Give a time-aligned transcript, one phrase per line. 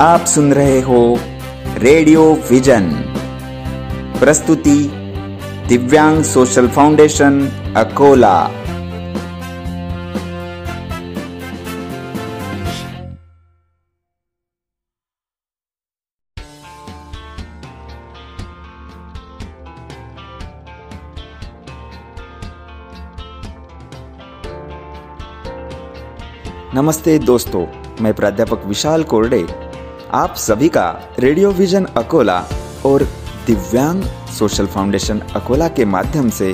[0.00, 1.18] आप सुन रहे हो
[1.78, 2.90] रेडियो विजन।
[4.18, 4.90] प्रस्तुति
[5.68, 8.50] दिव्यांग सोशल फाउंडेशन, अकोला।
[26.74, 27.66] नमस्ते दोस्तों,
[28.00, 29.63] मैं प्राध्यापक विशाल कोरडे
[30.14, 32.38] आप सभी का रेडियो विजन अकोला
[32.86, 33.02] और
[33.46, 34.02] दिव्यांग
[34.38, 36.52] सोशल फाउंडेशन अकोला के माध्यम से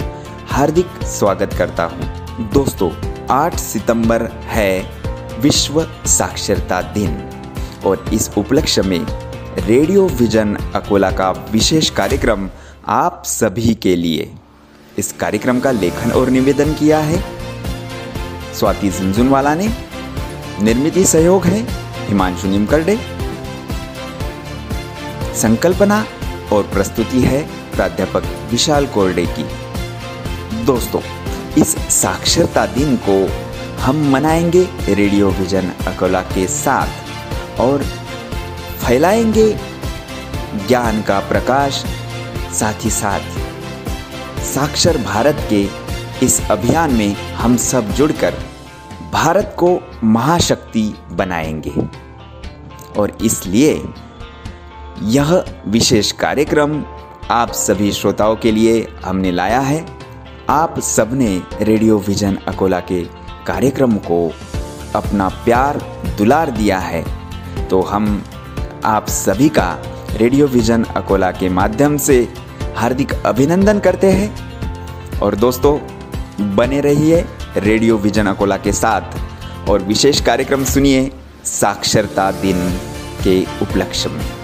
[0.49, 2.91] हार्दिक स्वागत करता हूँ। दोस्तों
[3.31, 4.81] 8 सितंबर है
[5.41, 7.21] विश्व साक्षरता दिन
[7.87, 8.99] और इस उपलक्ष्य में
[9.67, 12.49] रेडियो विजन अकोला का विशेष कार्यक्रम
[12.89, 14.31] आप सभी के लिए
[14.99, 17.23] इस कार्यक्रम का लेखन और निवेदन किया है
[18.55, 19.73] स्वाति झुंझुनवाला ने,
[20.63, 21.67] निर्मित सहयोग है
[22.09, 23.20] हिमांशु निमकरडे
[25.35, 26.05] संकल्पना
[26.53, 27.43] और प्रस्तुति है
[27.73, 29.45] प्राध्यापक विशाल कोरडे की।
[30.65, 31.01] दोस्तों,
[31.59, 33.17] इस साक्षरता दिन को
[33.83, 37.83] हम मनाएँगे रेडियो विजन अकोला के साथ और
[38.85, 39.53] फैलाएँगे
[40.69, 41.85] ज्ञान का प्रकाश,
[42.53, 43.21] साथ ही साथ
[44.45, 45.69] साक्षर भारत के
[46.27, 48.35] इस अभियान में हम सब जुड़कर
[49.13, 51.89] भारत को महाशक्ति बनाएँगे।
[53.01, 53.75] और इसलिए
[55.03, 56.85] यह विशेष कार्यक्रम
[57.31, 59.87] आप सभी श्रोताओं के लिए हमने लाया है।
[60.49, 63.05] आप सबने रेडियो विजन अकोला के
[63.47, 64.33] कार्यक्रम को
[64.95, 65.77] अपना प्यार
[66.19, 67.05] दुलार दिया है।
[67.69, 68.25] तो हम
[68.85, 69.83] आप सभी का
[70.17, 72.35] रेडियो विजन अकोला के माध्यम से
[72.77, 75.79] हार्दिक अभिनंदन करते हैं। और दोस्तों,
[76.57, 77.25] बने रहिए
[77.57, 81.13] रेडियो विजन अकोला के साथ और विशेष कार्यक्रम सुनिए
[81.45, 82.79] साक्षरता दिन
[83.25, 84.40] के उपलक्ष्य में।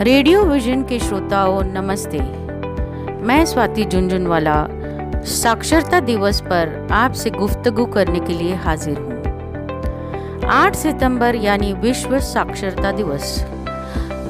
[0.00, 2.18] रेडियो विजन के श्रोताओं, नमस्ते।
[3.26, 4.66] मैं स्वाति झुंझुनवाला,
[5.24, 12.92] साक्षरता दिवस पर आपसे गुफ्तगू करने के लिए हाजिर हूँ। 8 सितंबर यानी विश्व साक्षरता
[12.92, 13.44] दिवस।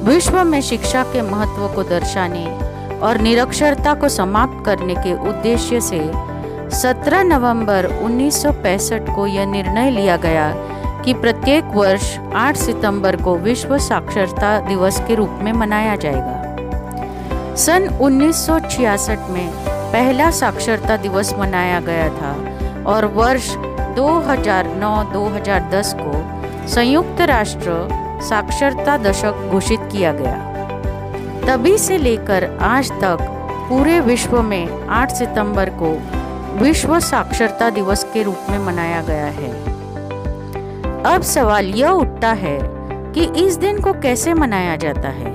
[0.03, 2.45] विश्व में शिक्षा के महत्व को दर्शाने
[2.99, 5.99] और निरक्षरता को समाप्त करने के उद्देश्य से
[6.77, 10.49] 17 नवंबर 1965 को यह निर्णय लिया गया
[11.05, 17.87] कि प्रत्येक वर्ष 8 सितंबर को विश्व साक्षरता दिवस के रूप में मनाया जाएगा। सन
[18.01, 19.47] 1966 में
[19.91, 22.33] पहला साक्षरता दिवस मनाया गया था
[22.83, 23.55] और वर्ष
[23.95, 27.87] 2009-2010 को संयुक्त राष्ट्र
[28.23, 30.37] साक्षरता दशक घोषित किया गया।
[31.47, 33.17] तभी से लेकर आज तक
[33.69, 35.91] पूरे विश्व में 8 सितंबर को
[36.63, 39.76] विश्व साक्षरता दिवस के रूप में मनाया गया है।
[41.07, 42.59] अब सवाल यह उठता है
[43.13, 45.31] कि इस दिन को कैसे मनाया जाता है?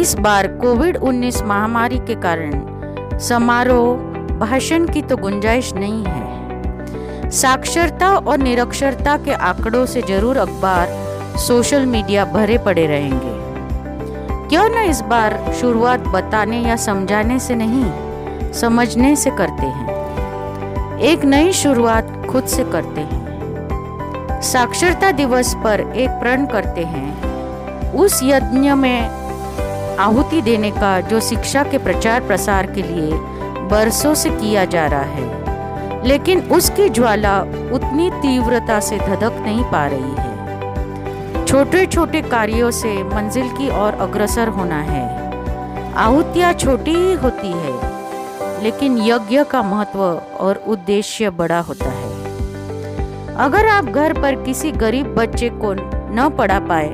[0.00, 3.96] इस बार कोविड 19 महामारी के कारण समारोह,
[4.38, 10.88] भाषण की तो गुंजाइश नहीं है। साक्षरता और निरक्षरता के आंकड़ों से ज़रूर अखबार,
[11.38, 13.32] सोशल मीडिया भरे पड़े रहेंगे।
[14.48, 21.24] क्यों न इस बार शुरुआत बताने या समझाने से नहीं, समझने से करते हैं। एक
[21.24, 23.21] नई शुरुआत खुद से करते हैं।
[24.42, 29.08] साक्षरता दिवस पर एक प्रण करते हैं। उस यज्ञ में
[29.98, 33.18] आहुति देने का जो शिक्षा के प्रचार प्रसार के लिए
[33.68, 37.40] बरसों से किया जा रहा है, लेकिन उसकी ज्वाला
[37.72, 43.98] उतनी तीव्रता से धधक नहीं पा रही है। छोटे छोटे कार्यों से मंजिल की ओर
[44.00, 45.04] अग्रसर होना है।
[45.96, 50.00] आहुतियाँ छोटी ही होती है, लेकिन यज्ञ का महत्व
[50.40, 52.11] और उद्देश्य बड़ा होता है।
[53.36, 56.88] अगर आप घर पर किसी गरीब बच्चे को न पढ़ा पाए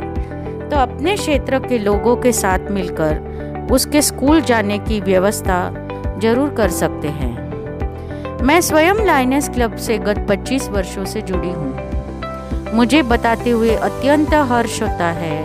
[0.70, 5.58] तो अपने क्षेत्र के लोगों के साथ मिलकर उसके स्कूल जाने की व्यवस्था
[6.20, 12.74] ज़रूर कर सकते हैं। मैं स्वयं लाइनेस क्लब से गत 25 वर्षों से जुड़ी हूँ।
[12.74, 15.42] मुझे बताते हुए अत्यंत हर्ष होता है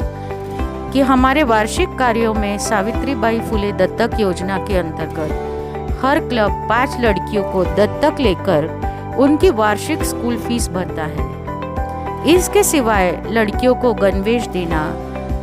[0.93, 6.97] कि हमारे वार्षिक कार्यों में सावित्री बाई फुले दत्तक योजना के अंतर्गत हर क्लब पाँच
[7.01, 8.82] लड़कियों को दत्तक लेकर
[9.17, 14.83] उनकी वार्षिक स्कूल फ़ीस भरता है। इसके सिवाय लड़कियों को गणवेश देना,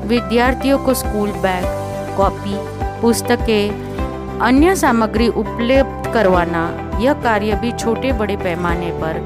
[0.07, 1.65] विद्यार्थियों को स्कूल बैग,
[2.17, 2.57] कॉपी,
[3.01, 6.65] पुस्तकें, अन्य सामग्री उपलब्ध करवाना,
[7.01, 9.21] यह कार्य भी छोटे बड़े पैमाने पर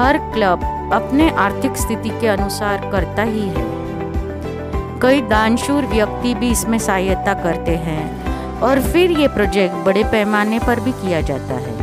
[0.00, 3.64] हर क्लब अपने आर्थिक स्थिति के अनुसार करता ही है।
[5.02, 10.80] कई दानशूर व्यक्ति भी इसमें सहायता करते हैं और फिर ये प्रोजेक्ट बड़े पैमाने पर
[10.80, 11.75] भी किया जाता है।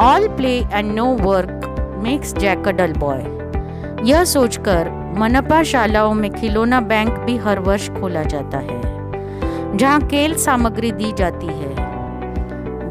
[0.00, 1.64] All play and no work
[2.02, 3.18] makes Jack a dull boy
[4.10, 4.88] यह सोचकर
[5.18, 8.80] मनपा शालाओं में खिलौना बैंक भी हर वर्ष खोला जाता है,
[9.76, 11.74] जहाँ खेल सामग्री दी जाती है।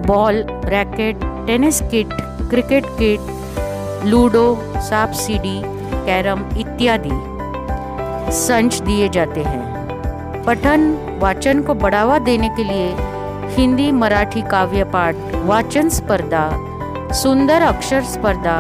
[0.06, 2.14] Ball, racket, tennis kit,
[2.50, 4.46] cricket kit, ludo,
[4.80, 5.60] सांप सीढ़ी,
[6.06, 7.20] कैरम इत्यादि
[8.38, 10.90] संच दिए जाते हैं। पठन
[11.22, 12.96] वाचन को बढ़ावा देने के लिए
[13.56, 16.50] हिंदी मराठी काव्य पाठ वाचन स्पर्धा
[17.14, 18.58] सुंदर अक्षर स्पर्धा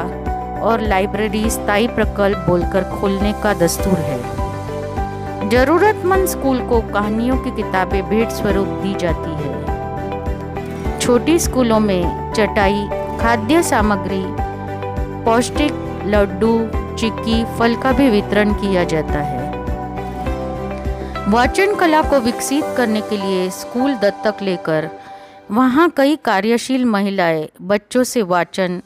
[0.63, 8.09] और लाइब्रेरी स्थायी प्रकल्प बोलकर खोलने का दस्तूर है। जरूरतमंद स्कूल को कहानियों की किताबें
[8.09, 12.87] भेंट स्वरूप दी जाती है। छोटी स्कूलों में चटाई,
[13.21, 14.23] खाद्य सामग्री,
[15.23, 16.57] पौष्टिक लड्डू,
[16.95, 19.49] चिक्की, फल का भी वितरण किया जाता है।
[21.27, 24.89] वाचन कला को विकसित करने के लिए स्कूल दत्तक लेकर
[25.51, 28.81] वहाँ कई कार्यशील महिलाएँ, बच्चों से वाचन,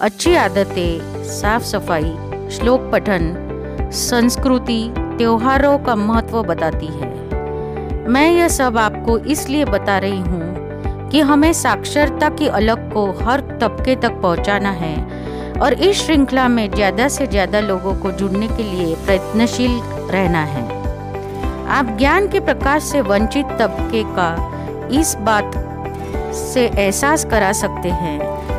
[0.00, 7.10] अच्छी आदतें साफ़ सफ़ाई श्लोक पठन, संस्कृति, त्योहारों का महत्व बताती है।
[8.08, 13.40] मैं यह सब आपको इसलिए बता रही हूँ कि हमें साक्षरता की अलग को हर
[13.60, 14.96] तबके तक पहुँचाना है
[15.58, 19.78] और इस श्रृंखला में ज़्यादा से ज़्यादा लोगों को जुड़ने के लिए प्रयत्नशील
[20.12, 20.64] रहना है।
[21.70, 24.30] आप ज्ञान के प्रकाश से वंचित तबके का
[24.92, 25.54] इस बात
[26.34, 28.18] से एहसास करा सकते हैं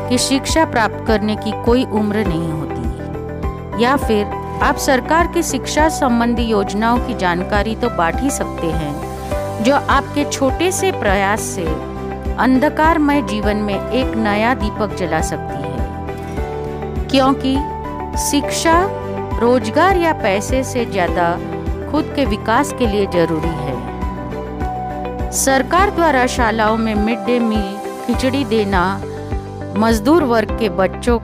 [0.10, 5.88] कि शिक्षा प्राप्त करने की कोई उम्र नहीं होती। या फिर आप सरकार की शिक्षा
[5.92, 11.66] संबंधी योजनाओं की जानकारी तो बांट ही सकते हैं, जो आपके छोटे से प्रयास से
[12.36, 17.56] अंधकारमय जीवन में एक नया दीपक जला सकती है। क्योंकि
[18.22, 18.82] शिक्षा
[19.40, 21.32] रोज़गार या पैसे से ज़्यादा
[21.92, 23.93] खुद के विकास के लिए ज़रूरी है।
[25.34, 29.02] सरकार द्वारा शालाओं में मिड डे मील, खिचड़ी देना,
[29.78, 31.20] मजदूर वर्ग के बच्चों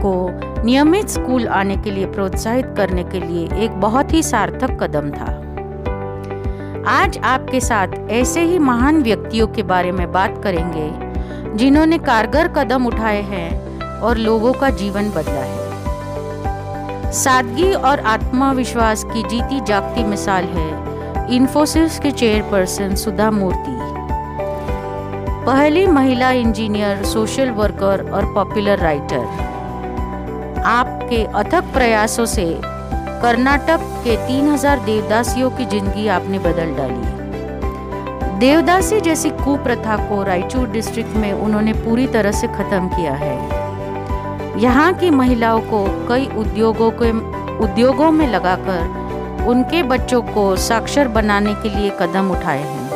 [0.00, 0.30] को
[0.62, 5.30] नियमित स्कूल आने के लिए प्रोत्साहित करने के लिए एक बहुत ही सार्थक कदम था।
[6.88, 10.90] आज आपके साथ ऐसे ही महान व्यक्तियों के बारे में बात करेंगे,
[11.56, 19.28] जिन्होंने कारगर कदम उठाए हैं और लोगों का जीवन बदला है। सादगी और आत्मविश्वास की
[19.28, 20.93] जीती जागती मिसाल है
[21.30, 23.76] इन्फोसिस के चेयरपर्सन सुधा मूर्ति।
[25.46, 29.24] पहली महिला इंजीनियर सोशल वर्कर और पॉपुलर राइटर
[30.66, 32.44] आपके अथक प्रयासों से
[33.22, 37.12] कर्नाटक के 3000 देवदासियों की ज़िंदगी आपने बदल डाली
[38.38, 43.36] देवदासी जैसी कुप्रथा को रायचूर डिस्ट्रिक्ट में उन्होंने पूरी तरह से खत्म किया है।
[44.60, 47.10] यहाँ की महिलाओं को कई उद्योगों के,
[47.64, 49.03] उद्योगों में लगाकर
[49.46, 52.90] उनके बच्चों को साक्षर बनाने के लिए कदम उठाए हैं।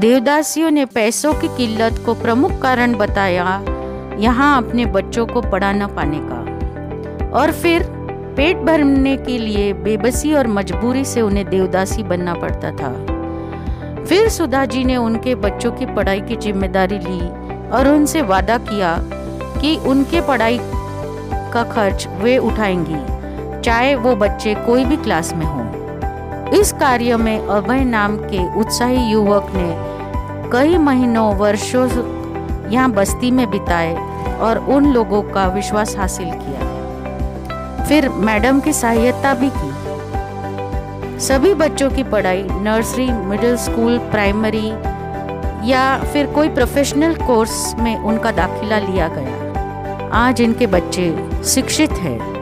[0.00, 3.62] देवदासियों ने पैसों की किल्लत को प्रमुख कारण बताया,
[4.18, 7.82] यहाँ अपने बच्चों को पढ़ा न पाने का। और फिर,
[8.36, 12.92] पेट भरने के लिए बेबसी और मजबूरी से उन्हें देवदासी बनना पड़ता था।
[14.04, 17.28] फिर सुधा जी ने उनके बच्चों की पढ़ाई की ज़िम्मेदारी ली
[17.70, 18.98] और उनसे वादा किया
[19.60, 20.58] कि उनके पढ़ाई
[21.52, 23.13] का खर्च वे उठाएँगी।
[23.64, 29.12] चाहे वो बच्चे कोई भी क्लास में हो। इस कार्य में अभय नाम के उत्साही
[29.12, 31.88] युवक ने कई महीनों, वर्षों
[32.72, 33.94] यहाँ बस्ती में बिताए
[34.38, 41.90] और उन लोगों का विश्वास हासिल किया। फिर मैडम की सहायता भी की। सभी बच्चों
[41.90, 44.68] की पढ़ाई नर्सरी, मिडिल स्कूल, प्राइमरी
[45.70, 52.33] या फिर कोई प्रोफेशनल कोर्स में उनका दाखिला लिया गया। आज इनके बच्चे शिक्षित हैं।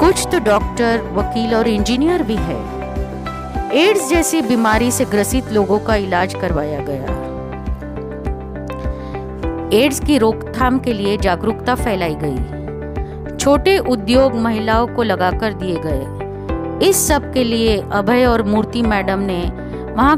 [0.00, 2.56] कुछ तो डॉक्टर, वकील और इंजीनियर भी है।
[3.76, 7.16] एड्स जैसी बीमारी से ग्रसित लोगों का इलाज करवाया गया।
[9.78, 16.88] एड्स की रोकथाम के लिए जागरूकता फैलाई गई। छोटे उद्योग महिलाओं को लगाकर दिए गए।
[16.88, 19.42] इस सब के लिए अभय और मूर्ति मैडम ने
[19.94, 20.16] वहाँ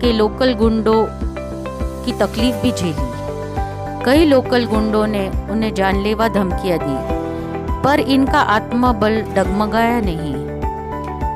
[0.00, 1.06] के लोकल गुंडों
[2.04, 3.10] की तकलीफ़ भी झेली।
[4.04, 7.11] कई लोकल गुंडों ने उन्हें जानलेवा धमकियाँ दी।
[7.84, 10.34] पर इनका आत्मबल डगमगाया नहीं।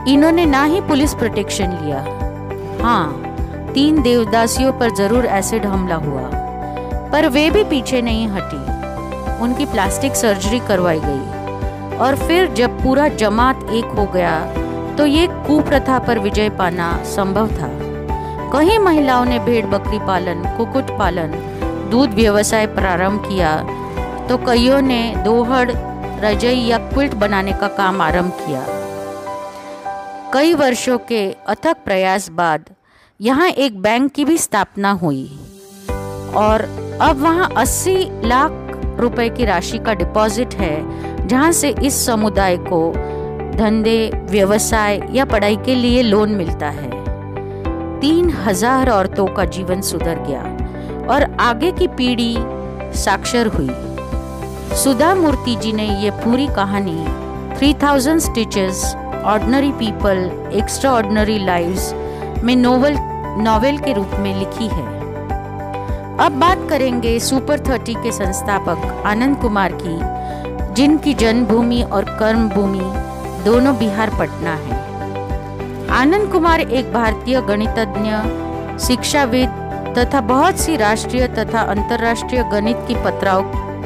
[0.06, 2.00] इन्होंने ना ही पुलिस प्रोटेक्शन लिया।
[2.82, 6.28] हाँ तीन देवदासियों पर ज़रूर एसिड हमला हुआ,
[7.12, 13.08] पर वे भी पीछे नहीं हटी। उनकी प्लास्टिक सर्जरी करवाई गई, और फिर जब पूरा
[13.16, 14.38] जमात एक हो गया
[14.96, 17.68] तो ये कुप्रथा पर विजय पाना संभव था।
[18.52, 21.32] कई महिलाओं ने भेड़ बकरी पालन कुकुट पालन,
[21.90, 23.56] दूध व्यवसाय प्रारंभ किया
[24.28, 25.70] तो कईयों ने दोहड़
[26.16, 28.64] रजई या क्विल्ट बनाने का काम आरंभ किया।
[30.34, 32.64] कई वर्षों के अथक प्रयास बाद
[33.20, 35.24] यहाँ एक बैंक की भी स्थापना हुई
[36.36, 36.62] और
[37.02, 38.52] अब वहाँ 80 लाख
[39.00, 42.92] रुपए की राशि का डिपॉजिट है, जहाँ से इस समुदाय को
[43.56, 46.90] धंधे, व्यवसाय या पढ़ाई के लिए लोन मिलता है।
[48.00, 50.42] तीन हज़ार औरतों का जीवन सुधर गया
[51.06, 52.34] और आगे की पीढ़ी
[52.96, 53.70] साक्षर हुई।
[54.74, 57.06] सुधा मूर्ति जी ने ये पूरी कहानी
[57.58, 60.50] 3000 stitches ordinary people
[60.92, 61.92] extraordinary lives
[62.44, 62.96] में नोवेल
[63.38, 64.84] नॉवेल के रूप में लिखी है।
[66.18, 69.98] अब बात करेंगे सुपर थर्टी के संस्थापक आनंद कुमार की,
[70.74, 72.92] जिनकी जन्मभूमि और कर्म भूमि
[73.44, 74.84] दोनों बिहार, पटना है।
[75.88, 78.10] आनंद कुमार एक भारतीय गणितज्ञ,
[78.78, 79.62] शिक्षाविद
[79.98, 83.42] तथा बहुत सी राष्ट्रीय तथा अंतर्राष्ट्रीय गणित की पत्राओं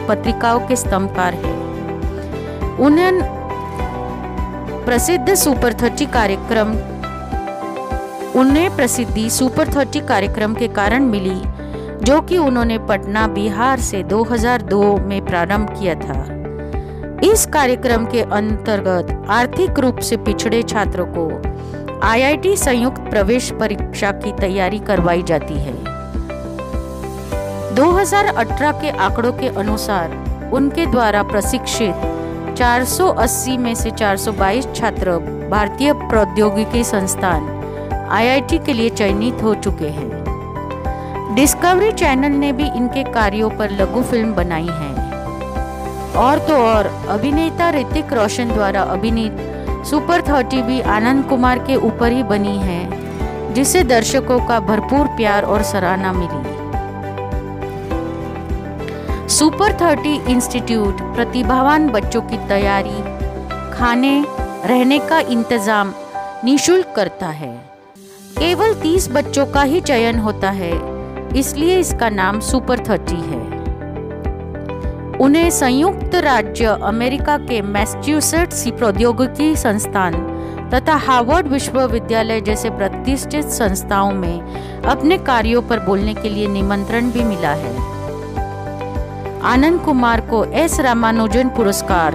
[0.09, 1.53] पत्रिकाओं के स्तंभकार है।
[2.77, 3.21] उन्हें
[4.85, 6.73] प्रसिद्ध सुपर थर्टी कार्यक्रम,
[8.41, 11.41] उन्हें प्रसिद्धि सुपर थर्टी कार्यक्रम के कारण मिली,
[12.05, 16.25] जो कि उन्होंने पटना, बिहार से 2002 में प्रारंभ किया था।
[17.25, 21.31] इस कार्यक्रम के अंतर्गत आर्थिक रूप से पिछड़े छात्रों को
[22.03, 26.00] आईआईटी संयुक्त प्रवेश परीक्षा की तैयारी करवाई जाती है।
[27.81, 30.11] 2018 के आंकड़ों के अनुसार
[30.53, 35.11] उनके द्वारा प्रशिक्षित 480 में से 422 छात्र
[35.51, 37.49] भारतीय प्रौद्योगिकी संस्थान
[38.11, 44.03] आईआईटी के लिए चयनित हो चुके हैं। डिस्कवरी चैनल ने भी इनके कार्यों पर लघु
[44.03, 44.95] फ़िल्म बनाई है।
[46.17, 49.37] और तो और, अभिनेता ऋतिक रोशन द्वारा अभिनीत
[49.87, 52.89] सुपर थर्टी भी आनंद कुमार के ऊपर ही बनी है,
[53.55, 56.50] जिसे दर्शकों का भरपूर प्यार और सराहना मिली।
[59.41, 62.97] सुपर थर्टी इंस्टीट्यूट प्रतिभावान बच्चों की तैयारी,
[63.73, 64.25] खाने,
[64.67, 65.93] रहने का इंतज़ाम
[66.45, 67.53] निशुल्क करता है।
[68.37, 70.73] केवल तीस बच्चों का ही चयन होता है,
[71.37, 73.41] इसलिए इसका नाम सुपर थर्टी है।
[75.19, 80.15] उन्हें संयुक्त राज्य अमेरिका के मैस्च्यूसेट्स प्रौद्योगिकी संस्थान
[80.75, 87.25] तथा हार्वर्ड विश्वविद्यालय जैसे प्रतिष्ठित संस्थाओं में अपने कार्यों पर बोलने के लिए निमंत्रण भी
[87.25, 87.90] मिला है।
[89.43, 92.15] आनंद कुमार को एस रामानुजन पुरस्कार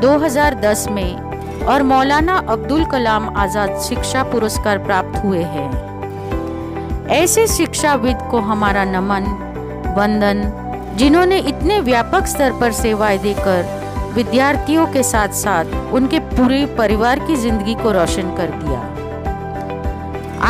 [0.00, 8.40] 2010 में, और मौलाना अब्दुल कलाम आज़ाद शिक्षा पुरस्कार प्राप्त हुए हैं। ऐसे शिक्षाविद को
[8.40, 9.24] हमारा नमन,
[9.96, 10.42] वंदन,
[10.96, 17.36] जिन्होंने इतने व्यापक स्तर पर सेवाएँ देकर विद्यार्थियों के साथ साथ उनके पूरे परिवार की
[17.36, 18.80] ज़िंदगी को रोशन कर दिया।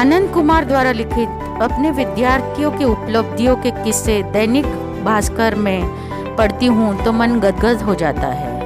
[0.01, 4.67] आनंद कुमार द्वारा लिखित अपने विद्यार्थियों के उपलब्धियों के किस्से दैनिक
[5.05, 6.06] भास्कर में
[6.39, 8.57] पढ़ती हूँ तो मन गदगद हो जाता है।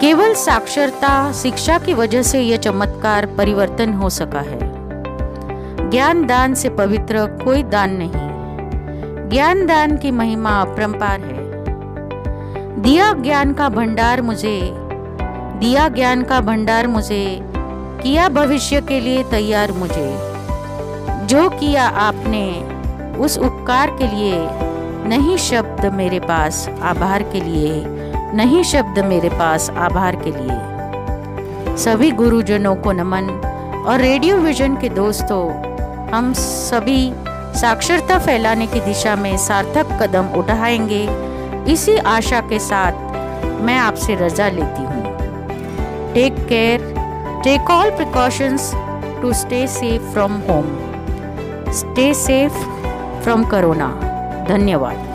[0.00, 4.74] केवल साक्षरता, शिक्षा की वजह से यह चमत्कार परिवर्तन हो सका है।
[5.90, 8.24] ज्ञान दान से पवित्र कोई दान नहीं।
[9.30, 11.44] ज्ञान दान की महिमा अपरंपार है।
[12.82, 14.70] दिया ज्ञान का भंडार मुझे,
[15.60, 17.40] दिया ज्ञान का भंडार मुझे,
[18.02, 20.18] किया भविष्य के लिए तैयार मुझे।
[21.26, 22.74] जो किया आपने,
[23.18, 24.48] उस उपकार के लिए
[25.06, 27.82] नहीं शब्द मेरे पास आभार के लिए,
[28.34, 33.28] नहीं शब्द मेरे पास आभार के लिए। सभी गुरुजनों को नमन
[33.88, 35.42] और रेडियो विजन के दोस्तों,
[36.12, 37.12] हम सभी
[37.60, 41.02] साक्षरता फैलाने की दिशा में सार्थक कदम उठाएँगे।
[41.72, 46.92] इसी आशा के साथ मैं आपसे रजा लेती हूँ। Take care
[47.44, 48.72] take all precautions
[49.22, 50.74] to stay safe from home
[51.72, 52.58] stay safe
[53.24, 53.88] from corona
[54.48, 55.13] धन्यवाद।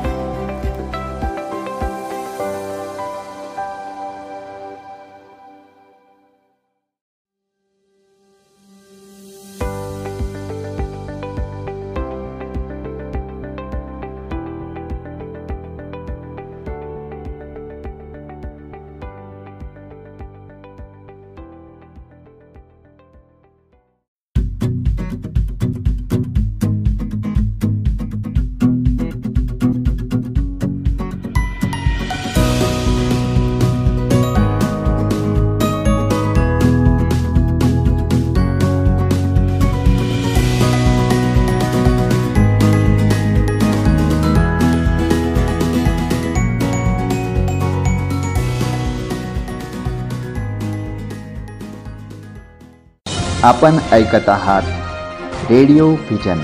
[53.43, 56.39] आपण ऐकत आहात रेडिओ व्हिजन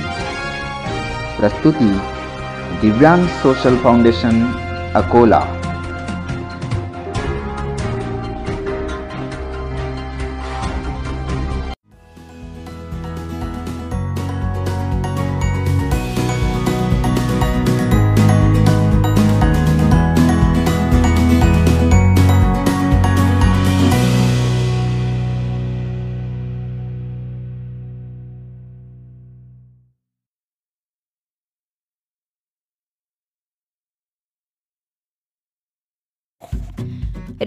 [1.39, 1.91] प्रस्तुती
[2.81, 4.45] Divyang social foundation
[4.93, 5.54] Akola.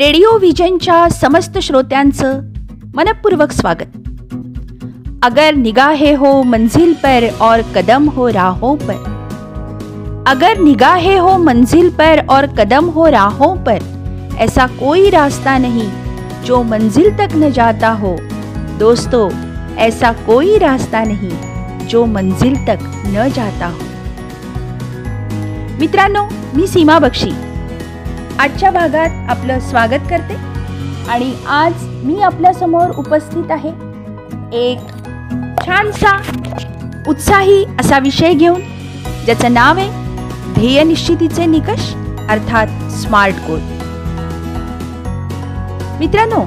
[0.01, 2.41] Radio व्हिजनच्या समस्त श्रोत्यांचं
[2.95, 3.97] मनपूर्वक स्वागत.
[5.23, 12.21] अगर निगाहे हो मंजिल पर और कदम हो राहों पर, अगर निगाहे हो मंजिल पर
[12.31, 13.79] और कदम हो राहों पर,
[14.39, 15.89] ऐसा कोई रास्ता नहीं
[16.45, 18.17] जो मंजिल तक न जाता हो।
[18.79, 19.31] दोस्तों,
[19.77, 23.79] ऐसा कोई रास्ता नहीं जो मंजिल तक न जाता हो।
[25.81, 27.33] मित्रांनो, मी सीमा बक्षी
[28.41, 30.35] आजच्या भागात आपलं स्वागत करते.
[31.11, 31.73] आणि आज
[32.05, 33.69] मी आपल्यासमोर उपस्थित आहे.
[34.59, 34.79] एक
[35.67, 36.17] छानसा
[37.09, 38.61] उत्साही असा विषय घेऊन
[39.25, 39.89] ज्याचं नाव आहे
[40.55, 41.93] ध्येय निश्चितीचे निकष
[42.29, 43.61] अर्थात स्मार्ट गोल.
[45.99, 46.45] मित्रांनो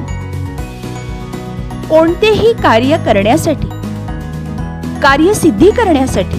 [1.90, 3.68] कोणतेही कार्य करण्यासाठी
[5.02, 6.38] कार्यसिद्धी करण्यासाठी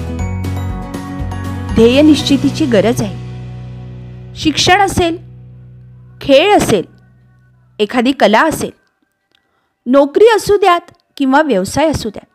[1.75, 3.21] ध्येय निश्चितीची गरज आहे.
[4.37, 5.22] शिक्षण असेल
[6.23, 6.85] खेळ असेल
[7.79, 8.71] एखादी कला असेल
[9.87, 10.81] नोकरी असू द्यात
[11.17, 12.26] किंवा व्यवसाय असू द्यात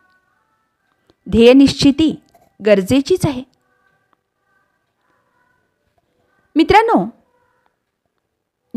[1.30, 2.22] ध्येयनिश्चिती
[2.66, 3.42] गरजेचीच आहे.
[6.56, 7.04] मित्रांनो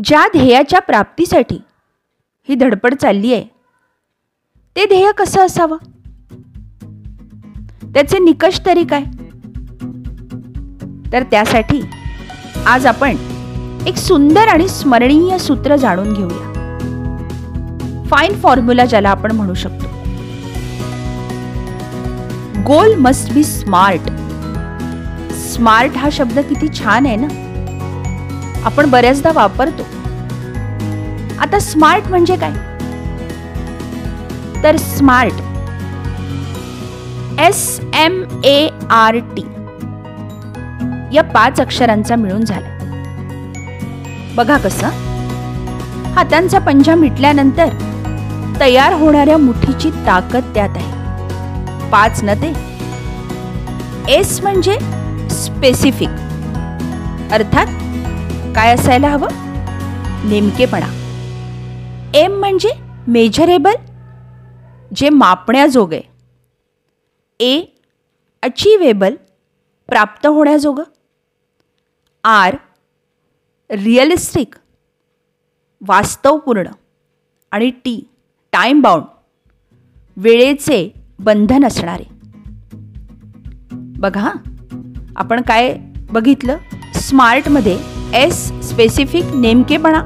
[0.04, 1.58] ज्या ध्येयाच्या प्राप्तीसाठी
[2.48, 3.44] ही धडपड चालली आहे
[4.76, 5.76] ते ध्येय कसं असावं?
[7.94, 9.04] त्याचे निकष तरी काय?
[11.12, 11.82] तर त्यासाठी
[12.66, 13.16] आज आपण
[13.86, 16.50] एक सुंदर आणि स्मरणीय सूत्र जाणून घेऊया.
[18.10, 19.86] फाईन फॉर्म्युला ज्याला आपण म्हणू शकतो.
[22.66, 24.10] Goal must be smart
[25.32, 27.28] smart हा शब्द किती छान आहे ना?
[28.64, 29.82] आपण बऱ्याचदा वापरतो.
[31.40, 32.52] आता स्मार्ट म्हणजे काय?
[34.62, 35.40] तर smart
[37.40, 39.42] S M A R T
[41.16, 42.71] या पाच अक्षरांचा मिळून झाला.
[44.34, 44.88] बघा कसं.
[46.12, 47.68] हातांचा पंजा मिटल्यानंतर
[48.60, 51.90] तयार होणाऱ्या मुठीची ताकद त्यात आहे.
[51.90, 52.52] पाच न ते
[54.08, 54.78] एस म्हणजे
[55.30, 56.08] स्पेसिफिक
[57.32, 57.66] अर्थात
[58.56, 59.28] काय असायला हवं?
[60.24, 60.86] नेमकेपणा.
[62.14, 62.70] एम म्हणजे
[63.06, 63.74] मेजरेबल
[64.96, 66.00] जे मापण्याजोगे.
[67.40, 67.62] ए
[68.42, 69.14] अचिवेबल
[69.88, 70.82] प्राप्त होण्याजोगं.
[72.24, 72.56] आर
[73.72, 74.54] रिअलिस्टिक
[75.82, 76.66] वास्तवपूर्ण
[77.52, 78.00] आणि टी
[78.52, 79.04] टाईम बाउंड
[80.16, 82.04] वेळेचे बंधन असणारे.
[84.00, 84.30] बघा
[85.16, 85.74] आपण काय
[86.12, 86.56] बघितलं?
[86.94, 87.76] स्मार्टमध्ये
[88.14, 90.00] एस स्पेसिफिक नेमकेपणा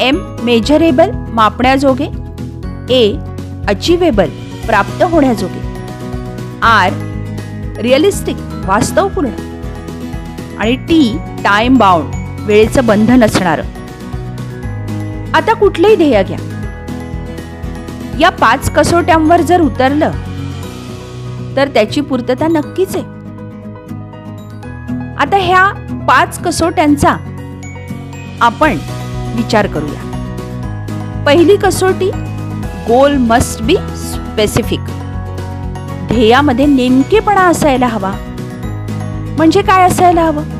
[0.00, 2.06] एम मेजरेबल मापण्याजोगे
[2.94, 3.12] ए
[3.68, 4.30] अचिवेबल
[4.66, 5.60] प्राप्त होण्याजोगे
[6.62, 6.92] आर
[7.82, 9.30] रिअलिस्टिक वास्तवपूर्ण
[10.58, 11.02] आणि टी
[11.44, 12.14] टाईम बाउंड
[12.50, 13.60] वेळेचं बंधन असणार.
[15.34, 16.38] आता कुठलंही ध्येय घ्या.
[18.20, 20.10] या पाच कसोट्यांवर जर उतरलं
[21.56, 23.04] तर त्याची पूर्तता नक्कीच आहे.
[25.18, 25.72] आता ह्या
[26.08, 27.16] पाच कसोट्यांचा
[28.40, 28.78] आपण
[29.36, 31.22] विचार करूया.
[31.26, 32.10] पहिली कसोटी
[32.88, 34.80] गोल मस्ट बी स्पेसिफिक.
[36.08, 38.12] ध्येयामध्ये नेमकेपणा असायला हवा.
[39.36, 40.59] म्हणजे काय असायला हवं?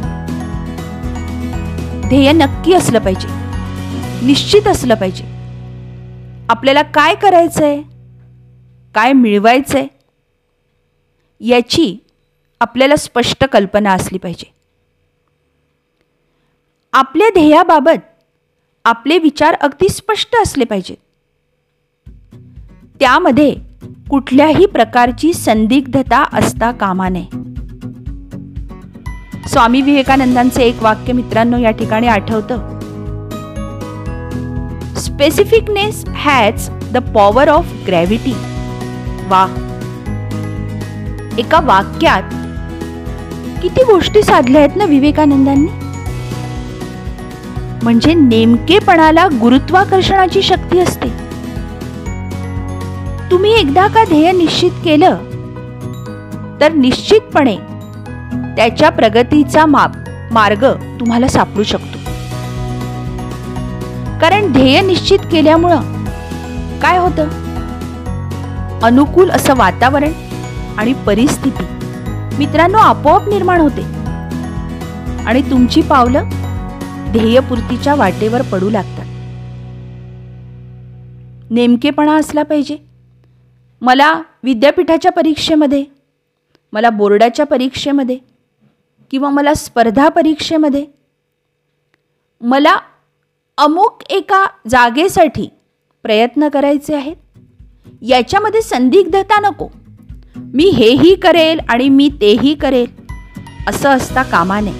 [2.10, 3.28] ध्येय नक्की असलं पाहिजे.
[4.26, 5.24] निश्चित असलं पाहिजे.
[6.48, 7.82] आपल्याला काय करायचंय?
[8.94, 9.86] काय मिळवायचंय?
[11.40, 11.96] याची
[12.60, 14.52] आपल्याला स्पष्ट कल्पना असली पाहिजे.
[16.92, 18.08] आपल्या ध्येयाबाबत
[18.84, 20.96] आपले विचार अगदी स्पष्ट असले पाहिजेत
[23.00, 23.54] त्यामध्ये
[24.10, 27.39] कुठल्याही प्रकारची संदिग्धता असता कामा नये.
[29.50, 32.58] स्वामी विवेकानंदांचे एक वाक्य मित्रांनो या ठिकाणी आठवतं.
[34.96, 38.32] Specificness has the power of gravity
[39.28, 39.46] वा.
[41.38, 42.22] एका वाक्यात
[43.62, 45.70] किती गोष्टी साधल्या आहेत ना विवेकानंदांनी?
[47.82, 51.08] म्हणजे नेमकेपणाला गुरुत्वाकर्षणाची शक्ती असते.
[53.30, 55.16] तुम्ही एकदा का ध्येय निश्चित केलं
[56.60, 57.56] तर निश्चितपणे
[58.56, 59.90] त्याच्या प्रगतीचा माप
[60.30, 60.64] मार्ग
[61.00, 61.98] तुम्हाला सापडू शकतो.
[64.20, 65.80] कारण ध्येय निश्चित केल्यामुळं
[66.80, 67.28] काय होतं?
[68.82, 70.12] अनुकूल असं वातावरण
[70.78, 71.64] आणि परिस्थिती
[72.38, 73.82] मित्रांनो आपोआप निर्माण होते.
[75.24, 76.24] आणि तुमची पावलं
[77.12, 79.06] ध्येयपूर्तीच्या वाटेवर पडू लागतात.
[81.50, 82.76] नेमकेपणा असला पाहिजे.
[83.80, 85.84] मला विद्यापीठाच्या परीक्षेमध्ये
[86.72, 88.29] मला बोर्डाच्या परीक्षेमध्ये
[89.10, 90.86] किंवा मला स्पर्धा परीक्षेमध्ये?
[92.40, 92.76] मला
[93.58, 95.48] अमुक एका जागेसाठी
[96.02, 97.16] प्रयत्न करायचे आहेत.
[98.02, 99.68] याच्यामध्ये संदिग्धता नको.
[100.36, 102.86] मी हेही करेल आणि मी तेही करेल
[103.68, 104.72] असं असता कामा नये.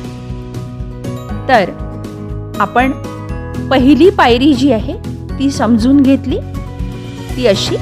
[1.48, 1.70] तर
[2.60, 2.92] आपण
[3.68, 4.96] पहिली पायरी जी आहे
[5.38, 6.38] ती समजून घेतली.
[7.36, 7.76] ती अशी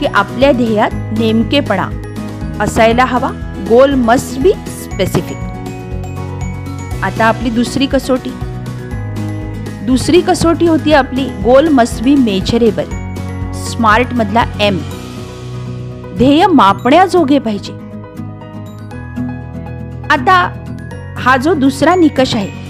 [0.00, 1.90] की आपल्या ध्येयात नेमकेपणा
[2.60, 3.30] असायला हवा.
[3.68, 5.36] गोल मस्ट बी स्पेसिफिक
[7.02, 8.30] आता आपली दुसरी कसोटी.
[9.86, 12.90] दुसरी कसोटी होती आपली goal must be measurable
[13.62, 14.78] smart मधला एम
[16.18, 17.72] ध्येय मापण्याजोगे पाहिजे.
[20.10, 20.36] आता
[21.18, 22.60] हा जो दुसरा निकष आहे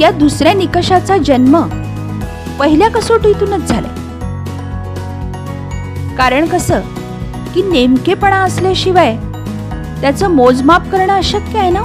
[0.00, 1.60] या दुसऱ्या निकषाचा जन्म
[2.58, 4.00] पहिल्या कसोटीतूनच झालाय
[6.16, 6.80] कारण कसं
[7.54, 9.16] की नेमकेपणा असल्याशिवाय
[10.00, 11.82] त्याचं मोजमाप करणं अशक्य आहे ना?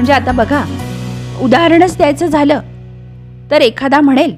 [0.00, 0.62] म्हणजे आता बघा
[1.42, 2.60] उदाहरणच द्यायचं झालं
[3.50, 4.34] तर एखादा म्हणेल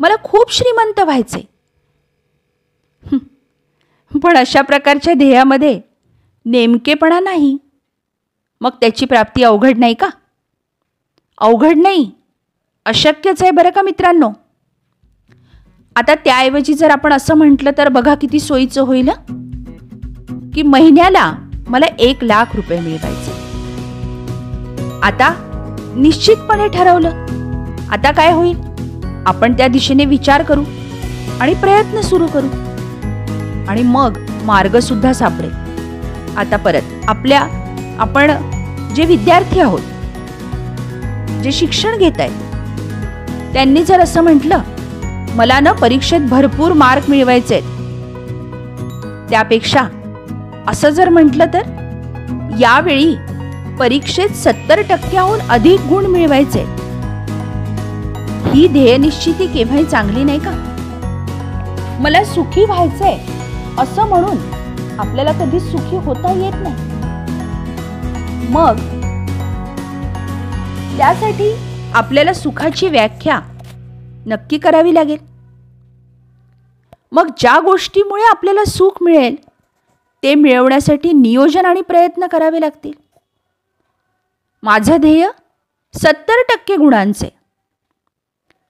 [0.00, 1.40] मला खूप श्रीमंत व्हायचे
[4.12, 5.80] पण अशा प्रकारच्या ध्येयामध्ये
[6.46, 7.56] नेमकेपणा नाही.
[8.60, 10.08] मग त्याची प्राप्ती अवघड नाही का?
[11.38, 12.10] अवघड नाही.
[12.86, 14.30] अशक्यच आहे बरं का मित्रांनो?
[15.96, 19.10] आता त्याऐवजी जर आपण असं म्हटलं तर बघा किती सोयीचं होईल
[20.54, 21.30] की महिन्याला
[21.68, 23.15] मला एक लाख रुपये मिळवायचे
[25.04, 25.32] आता
[25.96, 27.24] निश्चितपणे ठरवलं.
[27.92, 28.56] आता काय होईल?
[29.26, 30.64] आपण त्या दिशेने विचार करू
[31.40, 32.48] आणि प्रयत्न सुरू करू.
[33.68, 35.50] आणि मग मार्ग सुद्धा सापडेल.
[36.38, 37.40] आता परत आपल्या
[37.98, 38.30] आपण
[38.94, 39.80] जे विद्यार्थी आहोत
[41.42, 44.60] जे शिक्षण घेत आहेत त्यांनी जर असं म्हटलं
[45.34, 47.60] मला ना परीक्षेत भरपूर मार्क मिळवायचे
[49.30, 49.82] त्यापेक्षा
[50.68, 51.62] असं जर म्हटलं तर
[52.60, 53.14] यावेळी
[53.78, 56.62] परीक्षेत सत्तर टक्क्याहून अधिक गुण मिळवायचे.
[58.50, 60.50] ही ध्येयनिश्चिती केव्हाही चांगली नाही का?
[62.00, 63.18] मला सुखी व्हायचंय
[63.78, 64.36] असं म्हणून
[64.98, 66.74] आपल्याला कधी सुखी होता येत नाही.
[68.50, 68.76] मग
[70.98, 71.52] त्यासाठी
[71.94, 73.40] आपल्याला सुखाची व्याख्या
[74.26, 75.18] नक्की करावी लागेल.
[77.12, 79.36] मग ज्या गोष्टीमुळे आपल्याला सुख मिळेल
[80.22, 83.05] ते मिळवण्यासाठी नियोजन आणि प्रयत्न करावे लागतील.
[84.66, 85.28] माझं ध्येय
[85.94, 87.28] सत्तर टक्के गुणांचे.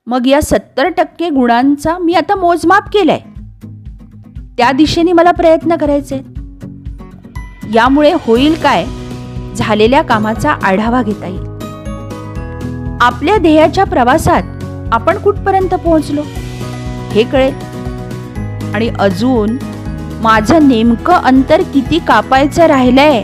[0.06, 3.20] मग या सत्तर टक्के गुणांचा मी आता मोजमाप केलाय.
[4.58, 6.16] त्या दिशेने मला प्रयत्न करायचे.
[7.74, 8.86] यामुळे होईल काय?
[9.56, 11.46] झालेल्या कामाचा आढावा घेता येईल.
[13.00, 14.42] आपल्या ध्येयाच्या प्रवासात
[14.92, 16.22] आपण कुठपर्यंत पोहोचलो?
[17.10, 17.54] हे कळेल.
[18.74, 19.56] आणि अजून
[20.20, 23.22] माझं नेमकं अंतर किती कापायचं राहिलंय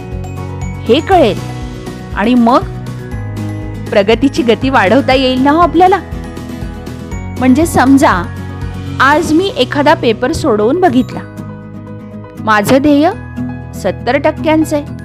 [0.83, 1.52] हे कळेल.
[2.17, 2.63] आणि मग
[3.91, 5.99] प्रगतीची गती वाढवता येईल ना हो आपल्याला?
[7.39, 8.23] म्हणजे समजा
[9.01, 11.21] आज मी एखादा पेपर सोडवून बघितला.
[12.41, 13.11] माझं ध्येय
[13.75, 15.01] सत्तर टक्क्यांचं आहे.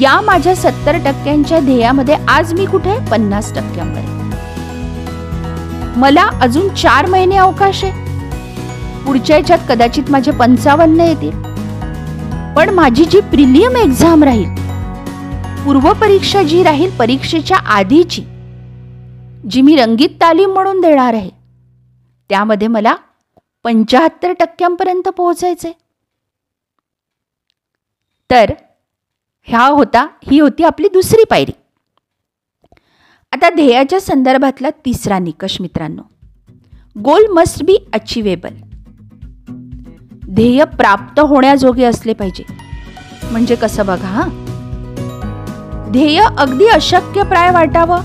[0.00, 2.98] या माझ्या सत्तर टक्क्यांच्या ध्येयामध्ये आज मी कुठे?
[3.10, 4.10] पन्नास टक्क्यांवर
[5.96, 7.92] मला अजून चार महिने अवकाश आहे.
[9.06, 11.40] पुढच्या याच्यात कदाचित माझे पंचावन्न येतील.
[12.54, 14.61] पण माझी जी प्रिलियम एक्झाम राहील
[15.64, 18.22] पूर्वपरीक्षा जी राहील परीक्षेच्या आधीची
[19.50, 21.30] जी मी रंगीत तालीम म्हणून देणार आहे
[22.28, 22.94] त्यामध्ये मला
[23.64, 25.72] पंचाहत्तर टक्क्यांपर्यंत पोहोचायचे
[28.30, 28.50] तर
[29.42, 31.52] ह्या होता ही होती आपली दुसरी पायरी.
[33.32, 36.02] आता ध्येयाच्या संदर्भातला तिसरा निकष मित्रांनो.
[37.02, 38.54] गोल मस्ट बी अचिवेबल
[40.34, 42.44] ध्येय प्राप्त होण्याजोगे असले पाहिजे.
[43.30, 44.41] म्हणजे कसं बघा हां?
[45.92, 48.00] ध्येय अगदी अशक्य प्राय वाटावं?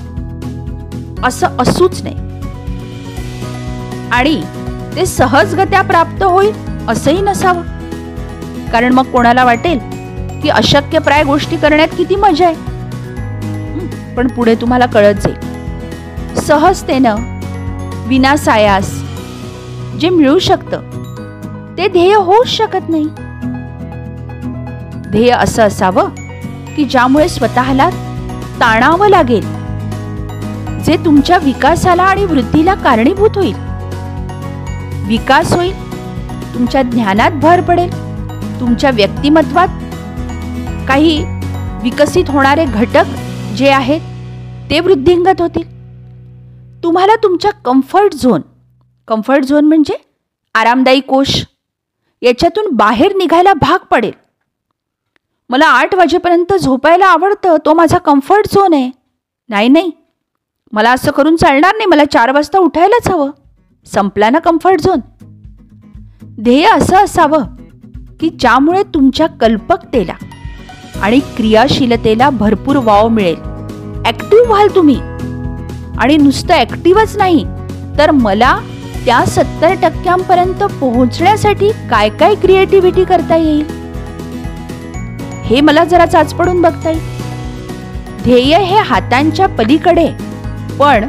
[1.24, 2.16] असं असूच नाही
[4.12, 4.42] आणि
[4.96, 6.52] ते सहजगत्या प्राप्त होईल
[6.90, 7.62] असंही नसावं.
[8.72, 9.80] कारण मग कोणाला वाटेल
[10.42, 12.56] की अशक्य प्राय गोष्टी करण्यात किती मजा आहे?
[14.16, 16.36] पण पुढे तुम्हाला कळत जाईल.
[16.38, 17.16] सहजतेनं
[18.08, 18.92] विनासायास
[20.02, 20.82] जे मिळू शकतं
[21.78, 23.08] ते ध्येय होऊच शकत नाही.
[25.12, 26.10] ध्येय असं असावं
[26.78, 27.90] की ज्यामुळे स्वतःला
[28.60, 29.42] ताणावं लागेल.
[30.84, 33.56] जे तुमच्या विकासाला आणि वृद्धीला कारणीभूत होईल.
[35.08, 35.74] विकास होईल
[36.54, 37.92] तुमच्या ज्ञानात भर पडेल
[38.60, 39.68] तुमच्या व्यक्तिमत्वात
[40.88, 41.24] काही
[41.84, 43.04] विकसित होणारे घटक
[43.58, 44.02] जे आहेत
[44.70, 45.64] ते वृद्धिंगत होतील.
[46.84, 48.42] तुम्हाला तुमच्या कम्फर्ट झोन
[49.08, 49.94] कम्फर्ट झोन म्हणजे
[50.56, 51.46] आरामदायी कोश
[52.22, 54.27] याच्यातून बाहेर निघायला भाग पडेल.
[55.50, 58.90] मला आठ वाजेपर्यंत झोपायला आवडतं तो माझा कम्फर्ट झोन आहे.
[59.50, 59.92] नाही नाही.
[60.74, 61.86] मला असं करून चालणार नाही.
[61.86, 63.30] मला चार वाजता उठायलाच हवं.
[63.88, 65.00] संपला ना कम्फर्ट झोन
[66.42, 67.44] ध्येय असं असावं
[68.20, 70.14] की ज्यामुळे तुमच्या कल्पकतेला
[71.02, 73.36] आणि क्रियाशीलतेला भरपूर वाव मिळेल.
[74.06, 75.00] ॲक्टिव्ह व्हाल तुम्ही.
[76.00, 77.44] आणि नुसतं ॲक्टिव्हच नाही
[77.98, 78.58] तर मला
[79.06, 83.66] त्या सत्तर टक्क्यांपर्यंत पोहोचण्यासाठी काय काय क्रिएटिव्हिटी करता येईल?
[85.48, 87.02] हे मला जरा चाचपडून बघता येईल.
[88.24, 90.08] ध्येय हे हातांच्या पलीकडे
[90.80, 91.08] पण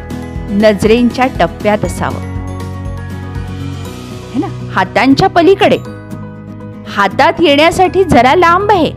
[0.50, 2.20] नजरेंच्या टप्प्यात असावं.
[4.32, 5.76] है ना हातांच्या पलीकडे.
[6.96, 8.90] हातात येण्यासाठी जरा लांब आहे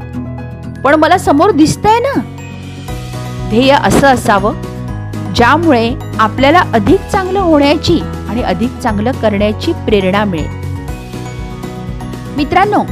[0.82, 2.14] पण मला समोर दिसतंय ना.
[3.50, 4.62] ध्येय असं असावं
[5.36, 8.00] ज्यामुळे आपल्याला अधिक चांगलं होण्याची
[8.30, 10.60] आणि अधिक चांगलं करण्याची प्रेरणा मिळेल.
[12.38, 12.84] मित्रांनो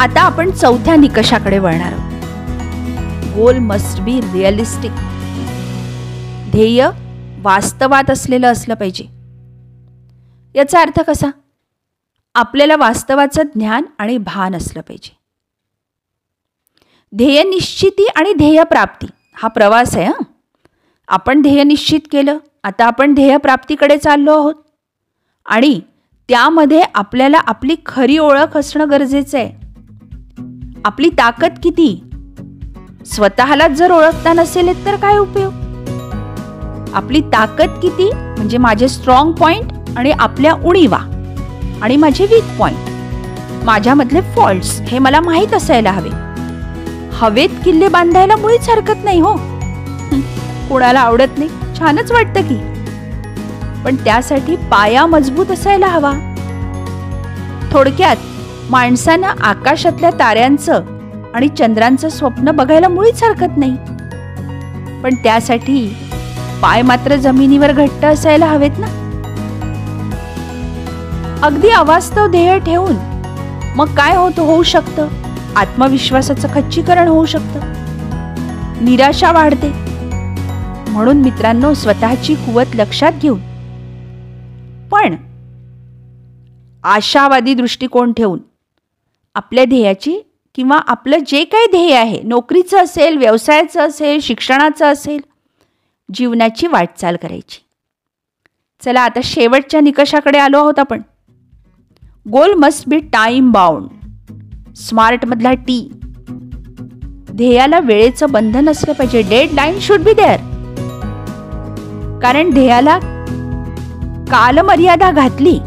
[0.00, 2.12] आता आपण चौथ्या निकषाकडे वळणार आहोत.
[3.34, 4.90] गोल मस्ट बी रिअलिस्टिक
[6.50, 6.90] ध्येय
[7.38, 9.04] वास्तवात असलेलं असलं पाहिजे.
[10.54, 11.26] याचा अर्थ कसा?
[12.34, 15.16] आपल्याला वास्तवाचं ज्ञान आणि भान असलं पाहिजे.
[17.16, 20.22] ध्येय निश्चिती आणि ध्येयप्राप्ती हा प्रवास आहे हां.
[21.08, 24.54] आपण ध्येय निश्चित केलं आता आपण ध्येयप्राप्तीकडे चाललो आहोत.
[25.46, 25.80] आणि
[26.28, 29.69] त्यामध्ये आपल्याला आपली खरी ओळख असणं गरजेचं आहे.
[30.84, 32.10] आपली ताकद किती?
[33.06, 35.52] स्वतःलाच जर ओळखता नसेल तर काय उपयोग?
[36.94, 38.10] आपली ताकद किती?
[38.14, 40.98] म्हणजे माझे स्ट्रॉंग पॉइंट आणि आपल्या उणीवा.
[41.82, 42.78] आणि माझे वीक पॉइंट
[43.64, 46.10] माझ्यामधले फॉल्ट्स हे मला माहीत असायला हवे.
[47.12, 49.36] हवेत किल्ले बांधायला मुळीच हरकत नाही हो
[50.68, 51.50] कोणाला आवडत नाही.
[51.78, 52.56] छानच वाटतं की.
[53.84, 56.12] पण त्यासाठी पाया मजबूत असायला हवा.
[57.72, 58.16] थोडक्यात
[58.70, 60.82] माणसानं आकाशातल्या ताऱ्यांचं
[61.34, 63.76] आणि चंद्रांचं स्वप्न बघायला मुळीच हरकत नाही.
[65.02, 65.96] पण त्यासाठी
[66.62, 68.86] पाय मात्र जमिनीवर घट्ट असायला हवेत ना?
[71.42, 72.94] अगदी अवास्तव ध्येय ठेवून
[73.76, 75.08] मग काय होत होऊ शकतं?
[75.56, 77.60] आत्मविश्वासाचं खच्चीकरण होऊ शकतं?
[78.84, 79.72] निराशा वाढते.
[80.90, 83.40] म्हणून मित्रांनो स्वतःची कुवत लक्षात घेऊन.
[84.88, 85.16] पण
[86.84, 88.38] आशावादी दृष्टिकोन ठेवून
[89.34, 90.18] आपल्या ध्येयाची
[90.54, 95.20] किंवा आपलं जे काही ध्येय आहे नोकरीचं असेल व्यवसायाचं असेल शिक्षणाचं असेल
[96.14, 97.60] जीवनाची वाटचाल करायची.
[98.84, 101.02] चला आता शेवटच्या निकषाकडे आलो आहोत आपण.
[102.30, 105.80] Goal must be time bound स्मार्टमधला T
[107.32, 109.22] ध्येयाला वेळेचं बंधन असलं पाहिजे.
[109.22, 110.40] Deadline should be there
[112.22, 112.98] कारण ध्येयाला
[114.30, 115.58] कालमर्यादा घातली.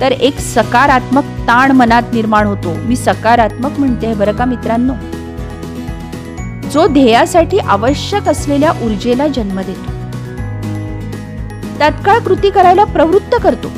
[0.00, 2.74] तर एक सकारात्मक ताण मनात निर्माण होतो.
[2.74, 4.92] मी सकारात्मक म्हणते बरं का मित्रांनो?
[6.70, 9.90] जो ध्येयासाठी आवश्यक असलेल्या ऊर्जेला जन्म देतो.
[11.80, 13.68] तत्काळ कृती करायला प्रवृत्त करतो.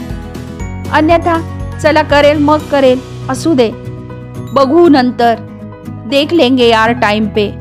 [0.92, 1.40] अन्यथा
[1.82, 3.70] चला करेल मग करेल असू दे.
[4.52, 5.34] बघू नंतर.
[6.06, 7.54] देख लेंगे यार टाइम पे.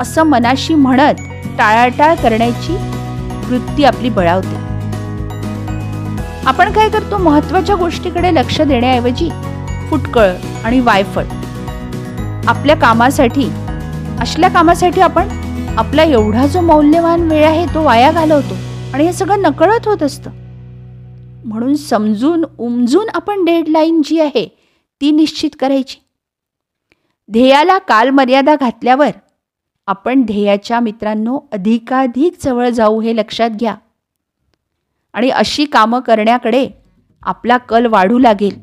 [0.00, 1.14] असं मनाशी म्हणत
[1.58, 2.76] टाळाटाळ करण्याची
[3.48, 4.75] वृत्ती आपली बळावते.
[6.46, 7.16] आपण काय करतो?
[7.18, 9.28] महत्त्वाच्या गोष्टीकडे लक्ष देण्याऐवजी
[9.90, 10.30] फुटकळ
[10.64, 11.24] आणि वायफळ
[12.48, 13.48] आपल्या कामासाठी
[14.20, 15.28] असल्या कामासाठी आपण
[15.78, 18.54] आपला एवढा जो मौल्यवान वेळ आहे तो वाया घालवतो
[18.94, 20.30] आणि हे सगळं नकळत होत असतं.
[21.44, 24.46] म्हणून समजून उमजून आपण डेडलाईन जी आहे
[25.00, 25.98] ती निश्चित करायची.
[27.32, 29.10] ध्येयाला कालमर्यादा घातल्यावर
[29.86, 33.74] आपण ध्येयाच्या मित्रांनो अधिकाधिक जवळ जाऊ हे लक्षात घ्या.
[35.16, 36.68] आणि अशी कामं करण्याकडे
[37.22, 38.58] आपला कल वाढू लागेल.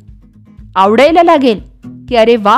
[0.76, 1.62] आवडायला लागेल
[2.10, 2.58] की अरे वा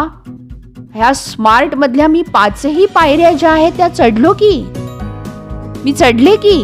[0.95, 4.65] ह्या स्मार्टमधल्या मी पाचही पायऱ्या ज्या आहेत त्या चढलो की?
[5.84, 6.63] मी चढले की?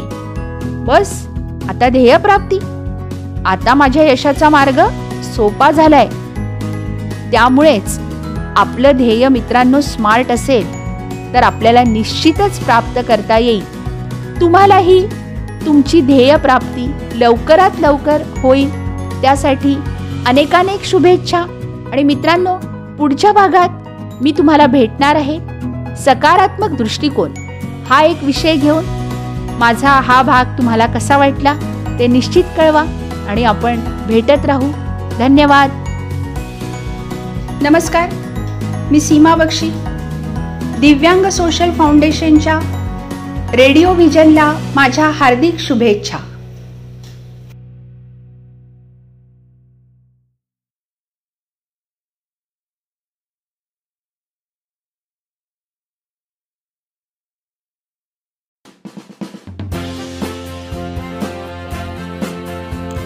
[0.87, 1.27] बस
[1.69, 2.59] आता ध्येयप्राप्ती
[3.45, 4.79] आता माझ्या यशाचा मार्ग
[5.23, 6.07] सोपा झालाय.
[7.31, 7.99] त्यामुळेच
[8.57, 10.71] आपलं ध्येय मित्रांनो स्मार्ट असेल
[11.33, 13.81] तर आपल्याला निश्चितच प्राप्त करता येईल.
[14.41, 15.05] तुम्हालाही
[15.65, 18.69] तुमची ध्येय प्राप्ती लवकरात लवकर होईल.
[19.21, 19.77] त्यासाठी
[20.25, 21.41] अनेकानेक शुभेच्छा.
[21.91, 22.57] आणि मित्रांनो
[22.97, 23.69] पुढच्या भागात
[24.21, 25.39] मी तुम्हाला भेटणार आहे
[25.95, 27.31] सकारात्मक दृष्टिकोन.
[27.89, 28.83] हा एक विषय घेऊन
[29.59, 31.53] माझा हा भाग तुम्हाला कसा वाटला
[31.99, 32.83] ते निश्चित कळवा
[33.29, 34.71] आणि आपण भेटत राहू.
[35.19, 35.69] धन्यवाद.
[37.61, 38.09] नमस्कार.
[38.91, 39.71] मी सीमा बक्षी.
[40.79, 42.59] दिव्यांग सोशल फाउंडेशनच्या
[43.55, 46.17] रेडिओ व्हिजनला माझ्या हार्दिक शुभेच्छा.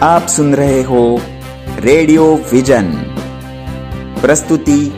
[0.02, 1.16] आप सुन रहे हो
[1.78, 2.92] रेडियो विजन।
[4.20, 4.90] प्रस्तुति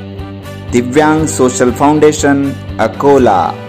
[0.73, 3.68] दिव्यांग सोशल फाउंडेशन अकोला।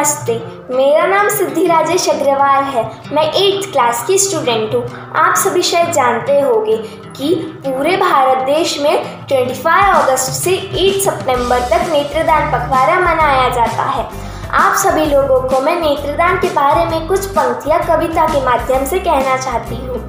[0.00, 0.34] नमस्ते,
[0.74, 2.82] मेरा नाम सिद्धि राजेश अग्रवाल है।
[3.14, 4.82] मैं एट्थ क्लास की स्टूडेंट हूँ।
[5.16, 6.76] आप सभी शायद जानते होंगे
[7.16, 7.34] कि
[7.66, 14.04] पूरे भारत देश में 25 अगस्त से 8 सितंबर तक नेत्रदान पखवाड़ा मनाया जाता है।
[14.52, 18.98] आप सभी लोगों को मैं नेत्रदान के बारे में कुछ पंक्तियाँ कविता के माध्यम से
[19.00, 20.00] कहना चाहती हूँ।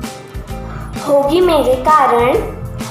[1.07, 2.41] होगी मेरे कारण,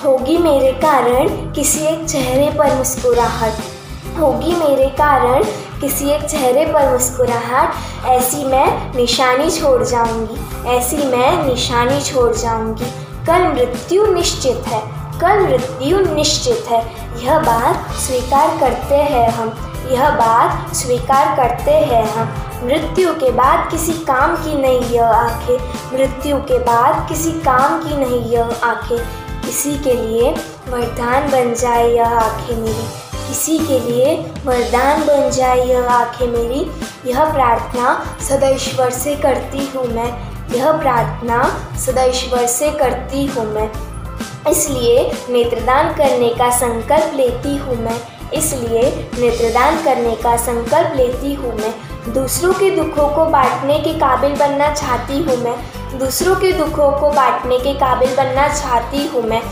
[0.04, 5.44] होगी मेरे कारण किसी एक चेहरे पर मुस्कुराहट। होगी मेरे कारण
[5.80, 7.74] किसी एक चेहरे पर मुस्कुराहट,
[8.06, 12.90] ऐसी मैं निशानी छोड़ जाऊँगी, ऐसी मैं निशानी छोड़ जाऊँगी।
[13.26, 14.80] कल मृत्यु निश्चित है,
[15.20, 16.82] कल मृत्यु निश्चित है।
[17.24, 19.48] यह बात स्वीकार करते हैं हम,
[19.92, 25.58] यह बात स्वीकार करते हैं हम। मृत्यु के बाद किसी काम की नहीं यह आँखें,
[25.92, 28.98] मृत्यु के बाद किसी काम की नहीं यह आँखें।
[29.42, 30.30] किसी के लिए
[30.68, 34.14] वरदान बन जाए यह आँखें मेरी। किसी के लिए
[34.44, 36.60] वरदान बन जाए यह आँखें मेरी।
[37.10, 37.92] यह प्रार्थना
[38.28, 40.08] सदा ईश्वर से करती हूँ मैं।
[40.54, 41.42] यह प्रार्थना
[41.78, 43.70] सदा ईश्वर से करती हूँ मैं।
[44.50, 47.94] इसलिए नेत्रदान करने का संकल्प लेती हूँ मैं।
[48.32, 48.82] इसलिए
[49.20, 51.72] नेत्रदान करने का संकल्प लेती हूँ मैं।
[52.12, 55.56] दूसरों के दुखों को बांटने के काबिल बनना चाहती हूँ मैं।
[55.98, 59.42] दूसरों के दुखों को बांटने के काबिल बनना चाहती हूँ मैं।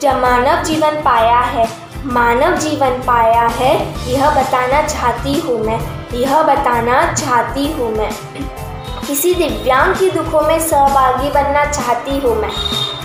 [0.00, 3.74] जब मानव जीवन पाया है। मानव जीवन पाया है,
[4.12, 5.80] यह बताना चाहती हूँ मैं,
[6.14, 8.10] यह बताना चाहती हूँ मैं।
[9.06, 12.50] किसी दिव्यांग के दुखों में सहभागी बनना चाहती हूँ मैं।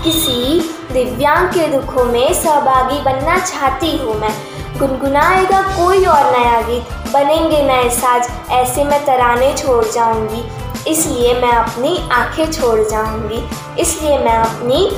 [0.03, 0.59] किसी
[0.93, 4.33] दिव्यांग के दुखों में सहभागी बनना चाहती हूँ मैं।
[4.79, 10.43] गुनगुनाएगा कोई और नया गीत, बनेंगे नए साज, ऐसे मैं तराने छोड़ जाऊँगी।
[10.91, 13.43] इसलिए मैं अपनी आँखें छोड़ जाऊँगी।
[13.81, 14.89] इसलिए मैं अपनी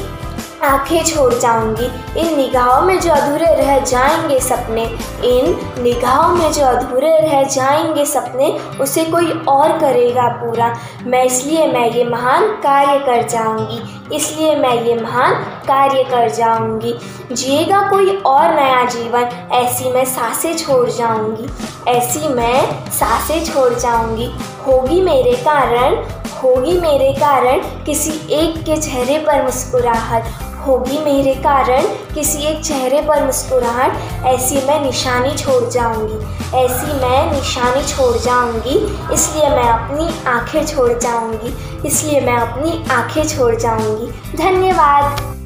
[0.63, 1.85] आँखें छोड़ जाऊँगी।
[2.19, 4.83] इन निगाहों में जो अधूरे रह जाएँगे सपने,
[5.25, 11.67] इन निगाहों में जो अधूरे रह जाएँगे सपने, उसे कोई और करेगा पूरा। मैं इसलिए
[11.67, 15.33] मैं ये महान कार्य कर जाऊँगी। इसलिए मैं ये महान
[15.67, 16.93] कार्य कर जाऊँगी।
[17.31, 21.47] जिएगा कोई और नया जीवन, ऐसी मैं साँसें छोड़ जाऊँगी।
[21.91, 24.29] ऐसी मैं साँसें छोड़ जाऊँगी।
[24.67, 25.95] होगी मेरे कारण,
[26.43, 30.23] होगी मेरे कारण किसी एक के चेहरे पर मुस्कुराहट।
[30.57, 31.81] होगी मेरे कारण।
[32.15, 36.25] किसी एक चेहरे पर मुस्कुराहट, ऐसी मैं निशानी छोड़ जाऊँगी।
[36.57, 38.77] ऐसी मैं निशानी छोड़ जाऊँगी।
[39.13, 41.55] इसलिए मैं अपनी आँखें छोड़ जाऊँगी।
[41.87, 45.36] इसलिए मैं अपनी आँखें छोड़ जाऊँगी। धन्यवाद।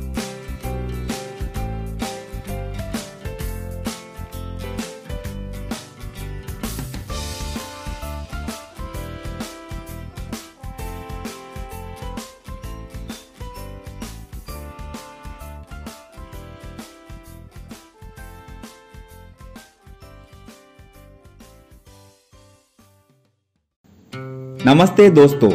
[24.71, 25.49] नमस्ते दोस्तों,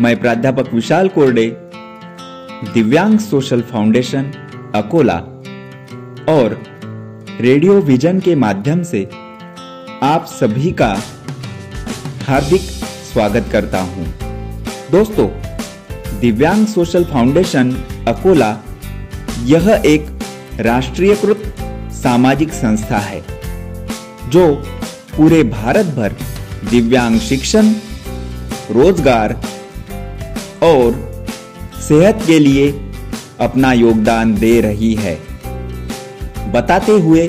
[0.00, 1.44] मैं प्राध्यापक विशाल कोरडे,
[2.74, 4.22] दिव्यांग सोशल फाउंडेशन,
[4.74, 5.16] अकोला,
[6.28, 6.58] और
[7.40, 9.04] रेडियो विजन के माध्यम से
[10.02, 10.88] आप सभी का
[12.26, 12.60] हार्दिक
[13.12, 14.06] स्वागत करता हूँ।
[14.90, 15.28] दोस्तों,
[16.20, 17.72] दिव्यांग सोशल फाउंडेशन,
[18.08, 18.56] अकोला,
[19.44, 20.08] यह एक
[20.60, 21.54] राष्ट्रीयकृत
[22.02, 23.22] सामाजिक संस्था है,
[24.28, 24.54] जो
[25.16, 26.16] पूरे भारत भर
[26.70, 27.72] दिव्यांग शिक्षण
[28.70, 29.32] रोज़गार
[30.64, 30.94] और
[31.88, 32.70] सेहत के लिए
[33.40, 35.14] अपना योगदान दे रही है।
[36.52, 37.28] बताते हुए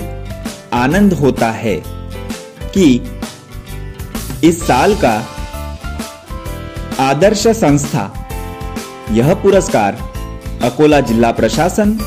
[0.73, 1.75] आनंद होता है
[2.75, 2.85] कि
[4.43, 5.13] इस साल का
[6.99, 8.03] आदर्श संस्था,
[9.11, 9.97] यह पुरस्कार
[10.63, 11.97] अकोला जिला प्रशासन,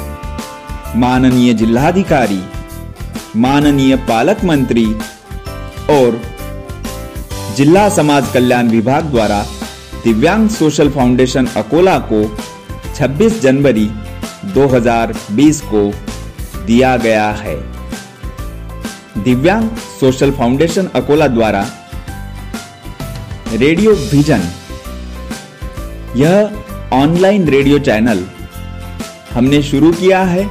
[0.97, 2.43] माननीय जिलाधिकारी,
[3.37, 4.87] माननीय पालक मंत्री
[5.91, 6.21] और
[7.57, 9.43] जिला समाज कल्याण विभाग द्वारा
[10.05, 12.23] दिव्यांग सोशल फाउंडेशन अकोला को
[12.97, 13.89] 26 जनवरी
[14.55, 15.83] 2020 को
[16.67, 17.57] दिया गया है।
[19.25, 19.69] दिव्यांग
[20.01, 21.65] सोशल फाउंडेशन अकोला द्वारा
[23.55, 24.43] रेडियो विजन,
[26.17, 28.25] यह ऑनलाइन रेडियो चैनल
[29.33, 30.45] हमने शुरू किया है।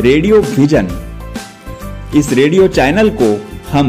[0.00, 0.88] रेडियो विजन,
[2.16, 3.30] इस रेडियो चैनल को
[3.70, 3.88] हम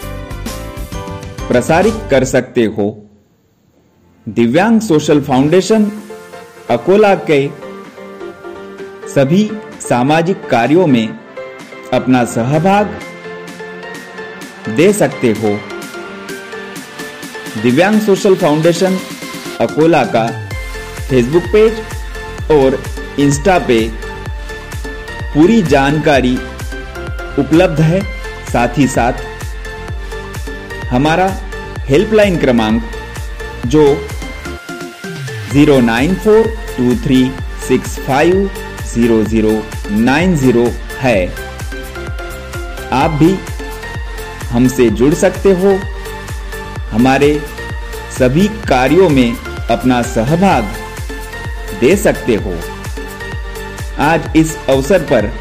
[1.51, 3.09] प्रसारित कर सकते हो।
[4.29, 5.91] दिव्यांग सोशल फाउंडेशन,
[6.69, 7.49] अकोला के
[9.09, 11.19] सभी सामाजिक कार्यों में
[11.93, 12.85] अपना सहभाग
[14.69, 15.59] दे सकते हो।
[17.61, 18.97] दिव्यांग सोशल फाउंडेशन,
[19.59, 20.27] अकोला का
[21.09, 21.73] फेसबुक पेज
[22.51, 22.83] और
[23.19, 23.91] इंस्टा पे
[25.33, 26.35] पूरी जानकारी
[27.39, 28.01] उपलब्ध है।
[28.53, 29.13] साथ ही साथ
[30.91, 31.25] हमारा
[31.89, 32.81] हेल्पलाइन क्रमांक
[33.73, 33.83] जो
[35.51, 37.19] zero nine four two three
[37.67, 38.49] six five
[38.93, 39.51] zero zero
[39.99, 40.65] nine zero
[40.99, 41.15] है।
[42.93, 43.31] आप भी
[44.49, 45.77] हमसे जुड़ सकते हो।
[46.91, 47.31] हमारे
[48.17, 49.35] सभी कार्यों में
[49.71, 50.75] अपना सहभाग
[51.79, 52.57] दे सकते हो।
[54.09, 55.31] आज इस अवसर पर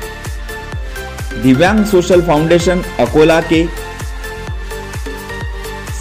[1.42, 3.64] दिव्यांग सोशल फाउंडेशन अकोला के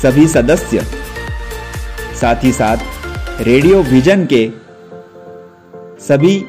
[0.02, 0.82] सभी सदस्य,
[2.22, 4.50] साथ ही साथ रेडियो विजन के
[6.02, 6.39] सभी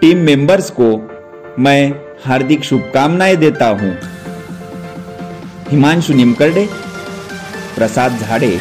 [0.00, 0.88] टीम मेंबर्स को
[1.58, 1.90] मैं
[2.24, 3.92] हार्दिक शुभकामनाएँ देता हूँ।
[5.70, 6.66] हिमांशु निमकरडे,
[7.76, 8.58] प्रसाद झाड़े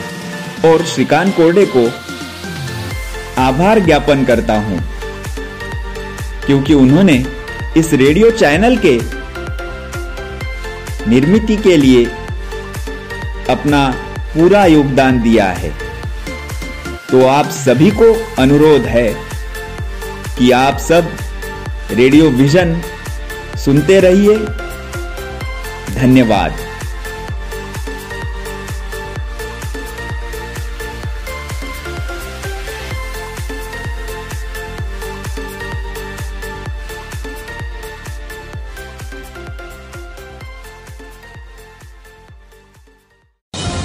[0.66, 1.90] और श्रीकांत कोरडे को
[3.42, 4.80] आभार ज्ञापन करता हूँ,
[6.46, 7.24] क्योंकि उन्होंने
[7.78, 8.98] इस रेडियो चैनल के
[11.10, 12.10] निर्मिति के लिए
[13.52, 13.88] अपना
[14.34, 15.70] पूरा योगदान दिया है।
[17.12, 19.08] तो आप सभी को अनुरोध है
[20.38, 21.18] कि आप सब
[21.92, 22.82] रेडियो विजन
[23.66, 24.38] सुनते रहिए।
[25.96, 26.71] धन्यवाद।